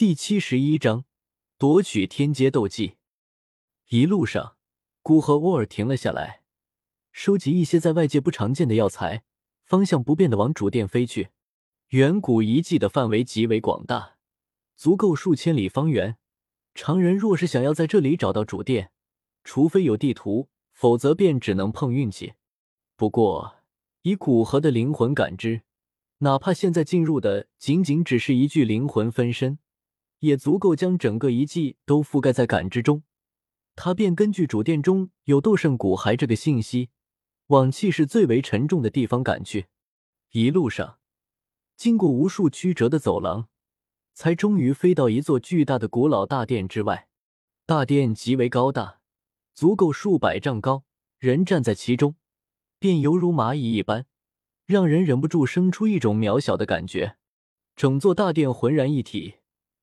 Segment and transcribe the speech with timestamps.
[0.00, 1.04] 第七十一章
[1.58, 2.94] 夺取天阶斗技。
[3.90, 4.56] 一路上，
[5.02, 6.40] 古和沃尔停了下来，
[7.12, 9.24] 收集一些在外界不常见的药材，
[9.66, 11.28] 方向不变的往主殿飞去。
[11.88, 14.16] 远古遗迹的范围极为广大，
[14.74, 16.16] 足够数千里方圆。
[16.74, 18.92] 常人若是想要在这里找到主殿，
[19.44, 22.32] 除非有地图，否则便只能碰运气。
[22.96, 23.56] 不过，
[24.00, 25.60] 以古河的灵魂感知，
[26.20, 29.58] 哪怕现在进入的仅仅只是一具灵魂分身。
[30.20, 33.02] 也足够将整个遗迹都覆盖在感知中，
[33.74, 36.90] 他便根据主殿中有斗圣骨骸这个信息，
[37.48, 39.66] 往气势最为沉重的地方赶去。
[40.32, 40.98] 一路上，
[41.76, 43.48] 经过无数曲折的走廊，
[44.12, 47.08] 才终于飞到一座巨大的古老大殿之外。
[47.66, 49.00] 大殿极为高大，
[49.54, 50.84] 足够数百丈高，
[51.18, 52.16] 人站在其中，
[52.78, 54.04] 便犹如蚂蚁一般，
[54.66, 57.16] 让人忍不住生出一种渺小的感觉。
[57.74, 59.36] 整座大殿浑然一体。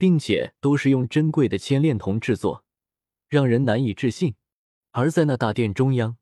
[0.00, 2.64] 并且都是用珍贵的千炼铜制作，
[3.28, 4.34] 让人难以置信。
[4.92, 6.16] 而在那大殿中央，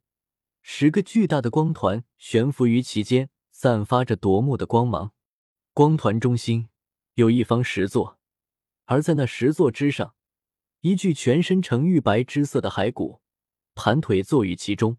[0.62, 5.12] 十个巨大的光团悬浮于其间，散发着夺目的光芒。
[5.72, 6.70] 光团中心
[7.14, 8.18] 有一方石座，
[8.86, 10.16] 而在那石座之上，
[10.80, 13.20] 一具全身呈玉白之色的骸骨
[13.76, 14.98] 盘腿坐于其中。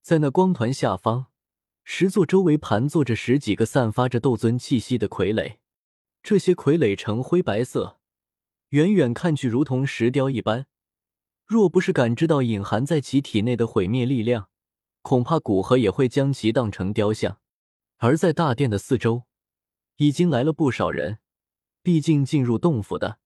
[0.00, 1.26] 在那光团下方，
[1.82, 5.56] 石座周围盘坐着十几个散发着斗尊气息的傀儡，
[6.22, 7.98] 这些傀儡呈灰白色。
[8.72, 10.64] 远远看去如同石雕一般，
[11.44, 14.48] 若不是感知到隐含在其体内的毁灭力量，
[15.02, 17.38] 恐怕古河也会将其当成雕像。
[17.98, 19.24] 而在大殿的四周，
[19.96, 21.18] 已经来了不少人。
[21.82, 23.18] 毕竟进入洞府的，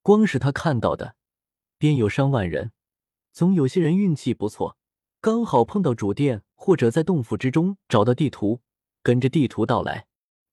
[0.00, 1.16] 光是他看到的，
[1.76, 2.72] 便有上万人。
[3.30, 4.78] 总有些人运气不错，
[5.20, 8.62] 刚好碰到主殿，或者在洞府之中找到地图，
[9.02, 10.06] 跟着地图到来。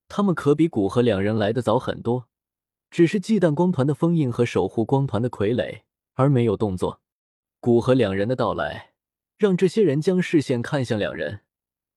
[0.10, 2.28] 他们可比古河两人来的早很多。
[2.90, 5.82] 只是忌惮光团的封印和守护光团的傀儡，
[6.14, 7.02] 而没有动作。
[7.60, 8.94] 古河两人的到来，
[9.38, 11.42] 让这些人将视线看向两人，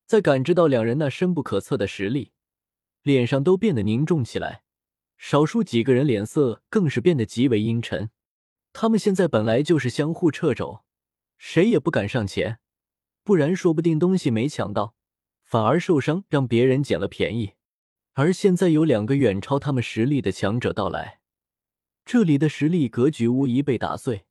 [0.07, 2.33] 在感知到两人那深不可测的实力，
[3.03, 4.63] 脸上都变得凝重起来。
[5.17, 8.11] 少数几个人脸色更是变得极为阴沉。
[8.73, 10.85] 他们现在本来就是相互掣肘，
[11.37, 12.61] 谁也不敢上前，
[13.25, 14.95] 不然说不定东西没抢到，
[15.45, 17.55] 反而受伤，让别人捡了便宜。
[18.19, 21.21] 而现在有两个远超他们实力的强者到来，
[22.05, 24.25] 这里的实力格局无疑被打碎。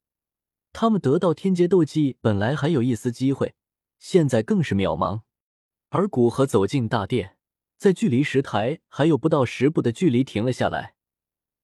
[0.74, 3.54] 他们得到天劫斗技本来还有一丝机会，
[3.98, 5.22] 现在更是渺茫。
[5.88, 7.38] 而古河走进大殿，
[7.78, 10.94] 在距离石台还有不到十步的距离停了下来。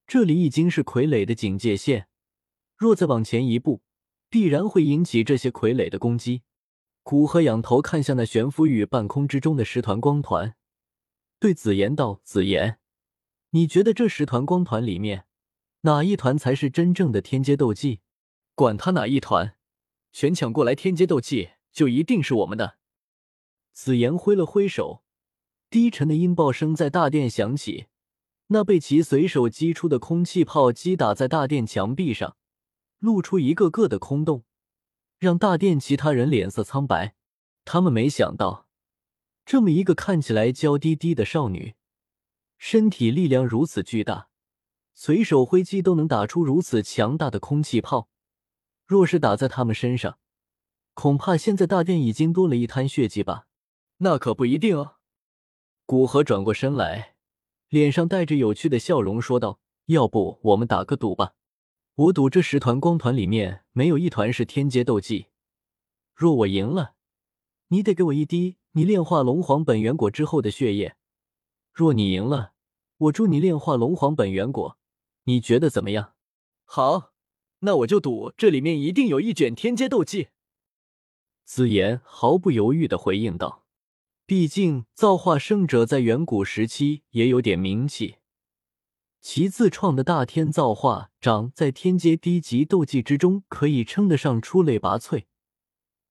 [0.07, 2.09] 这里已经是傀儡的警戒线，
[2.79, 3.83] 若再往前一步，
[4.31, 6.41] 必然会引起这些傀儡的攻击。
[7.03, 10.57] 古河仰头看向那悬浮于半空之中的十团光团。
[11.45, 12.79] 对紫妍道：“紫妍，
[13.51, 15.27] 你觉得这十团光团里面，
[15.83, 18.01] 哪一团才是真正的天阶斗技？
[18.55, 19.55] 管他哪一团，
[20.11, 22.79] 全抢过来天阶斗技，就一定是我们的。”
[23.75, 25.05] 紫妍挥了挥手，
[25.69, 27.89] 低沉的音爆声在大殿响起。
[28.47, 32.39] 那被其随手击出的空气炮击打在大殿墙壁上，
[33.01, 34.45] 露出一个个的空洞，
[35.19, 37.15] 让大殿其他人脸色苍白。
[37.67, 38.65] 他们没想到。
[39.45, 41.75] 这么一个看起来娇滴滴的少女，
[42.57, 44.29] 身体力量如此巨大，
[44.95, 48.09] 随手挥击都能打出如此强大的空气炮。
[48.87, 50.19] 若是打在他们身上，
[50.95, 53.47] 恐怕现在大殿已经多了一滩血迹吧？
[53.99, 54.97] 那可不一定哦。
[55.85, 57.17] 古河转过身来，
[57.69, 61.35] 脸上带着有趣的笑容说道：“要不我们打个赌吧？
[61.95, 65.27] 我赌这十团光团里面没有一团是天阶斗技。
[66.15, 66.95] 若我赢了，
[67.69, 70.97] 你得给我一滴。”你炼化龙皇本源果之后的血液，
[71.73, 72.55] 若你赢了，
[72.97, 74.77] 我助你炼化龙皇本源果，
[75.25, 76.15] 你觉得怎么样？
[76.65, 77.13] 好，
[77.61, 80.31] 那我就赌这里面一定有一卷天阶斗技。
[81.45, 83.65] 紫妍毫不犹豫的回应道
[84.27, 88.17] ：“毕竟造化圣者在远古时期也有点名气，
[89.21, 95.27] 其自创的大天造化掌在天阶低级斗技之中可以称得上出类拔萃。”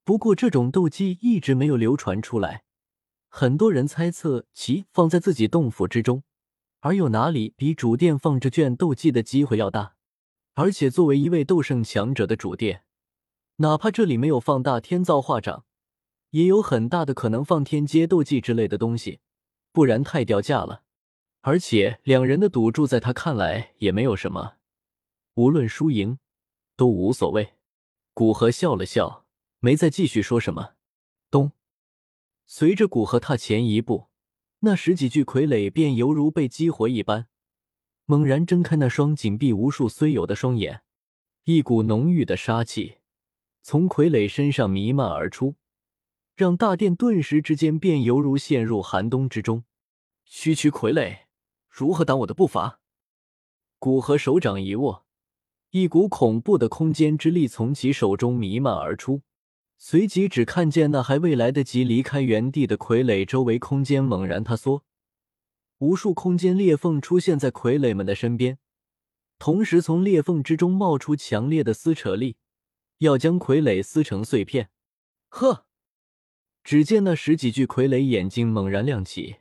[0.06, 2.64] 不过，这种斗技一直没有流传出来，
[3.30, 6.24] 很多人猜测其放在自己洞府之中，
[6.82, 9.96] 而有哪里比主殿放这卷斗技的机会要大？
[10.56, 12.84] 而且，作为一位斗圣强者的主殿，
[13.58, 15.64] 哪怕这里没有放大天造化掌，
[16.32, 19.22] 也有很大的可能放天阶斗技之类的东西，
[19.72, 20.84] 不然太掉价了。
[21.42, 24.56] 而且，两人的赌注在他看来也没有什么，
[25.36, 26.20] 无论输赢
[26.76, 27.54] 都无所谓。
[28.14, 29.23] 古河笑了笑。
[29.66, 30.74] 没再继续说什么。
[31.32, 31.54] 咚！
[32.46, 34.10] 随着古河踏前一步，
[34.60, 37.30] 那十几具傀儡便犹如被激活一般，
[38.04, 40.82] 猛然睁开那双紧闭无数虽有的双眼，
[41.46, 42.98] 一股浓郁的杀气
[43.62, 45.56] 从傀儡身上弥漫而出，
[46.36, 49.64] 让大殿顿时之间便犹如陷入寒冬之中。
[50.26, 51.20] 区区傀儡，
[51.70, 52.82] 如何挡我的步伐？
[53.80, 55.06] 古河手掌一握，
[55.70, 59.22] 一股恐怖的空间之力从其手中弥漫而出。
[59.86, 64.86] 随即，只看见那还未来得及离开原地的傀儡周围空间猛然塌缩，
[65.80, 68.60] 无数空间裂缝出现在傀儡们的身边，
[69.38, 72.38] 同时从裂缝之中冒出强烈的撕扯力，
[73.00, 74.70] 要将傀儡撕成碎片。
[75.28, 75.66] 呵！
[76.64, 79.40] 只见那十几具傀儡眼睛猛然亮起，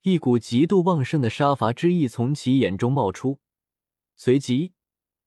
[0.00, 3.38] 一股极度旺盛的杀伐之意从其眼中冒出，
[4.16, 4.72] 随即，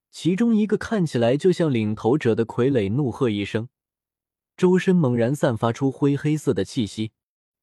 [0.09, 3.69] 其中一个看起来就像领头者的傀儡怒喝一声。
[4.57, 7.11] 周身猛然散发出灰黑色的气息，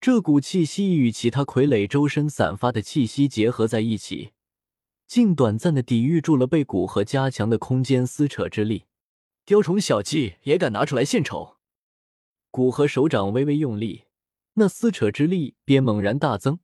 [0.00, 4.32] 这股气息与其他傀儡周身散发的气息结合在一起，
[5.06, 8.86] 竟短暂的抵御住了被古河加强的空间撕扯之力。
[9.44, 11.56] 雕虫小技也敢拿出来献丑？
[12.50, 14.04] 古河手掌微微用力，
[14.54, 16.58] 那撕扯之力便猛然大增，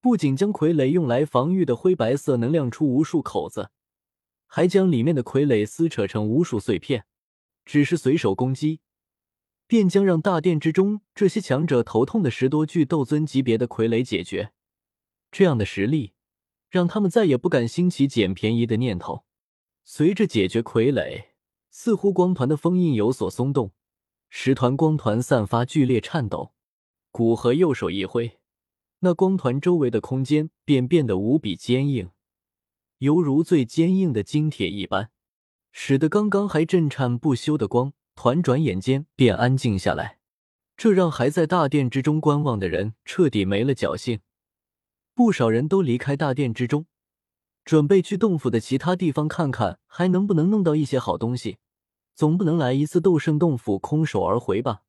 [0.00, 3.70] 不仅将傀儡用来防御的灰白色能量出无数口子，
[4.46, 7.06] 还将里面的傀儡撕扯成无数碎片。
[7.64, 8.80] 只是随手攻击。
[9.66, 14.52] 便将让大殿之中这些强者头痛的十多具斗尊级别的傀儡解决，
[15.30, 16.12] 这样的实力
[16.70, 19.24] 让他们再也不敢兴起捡便宜的念头。
[19.84, 21.26] 随着解决傀儡，
[21.70, 23.72] 似乎光团的封印有所松动，
[24.28, 26.52] 十团光团散发剧烈颤抖。
[27.10, 28.38] 古河右手一挥，
[28.98, 32.10] 那光团周围的空间便变得无比坚硬，
[32.98, 35.10] 犹如最坚硬的金铁一般，
[35.72, 37.92] 使得刚刚还震颤不休的光。
[38.16, 40.18] 团转眼间便安静下来，
[40.76, 44.20] 这让还在大殿之中观望的人彻底没了侥幸。
[45.14, 46.86] 不少人都离开大殿之中，
[47.64, 51.58] 准备去洞府的其他地方看看，还能不能弄到一些好东西。
[52.14, 54.82] 总不能来一次斗圣洞府空手而回吧？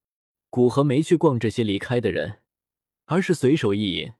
[0.50, 2.40] 古河没去逛这些离开的人，
[3.06, 4.14] 而是随手一引，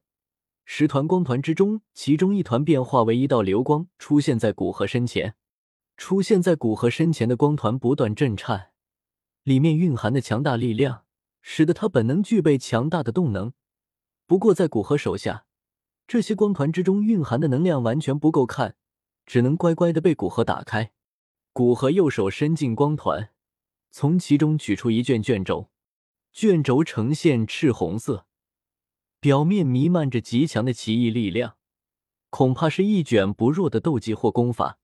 [0.66, 5.36] 十团光团之中，其中一团便化为一道流光，出现在古河身前。
[5.96, 8.72] 出现在古河身前的光团不断震颤。
[9.48, 11.06] 里面蕴含的强大力量，
[11.42, 13.54] 使得他本能具备强大的动能。
[14.26, 15.46] 不过，在古河手下，
[16.06, 18.76] 这些光团之中蕴含的能量完全不够看，
[19.26, 20.92] 只能乖乖的被古河打开。
[21.54, 23.30] 古河右手伸进光团，
[23.90, 25.70] 从其中取出一卷卷轴，
[26.34, 28.26] 卷轴呈现赤红色，
[29.22, 31.56] 表面弥漫着极强的奇异力量，
[32.30, 34.78] 恐怕是一卷不弱的斗技或功法。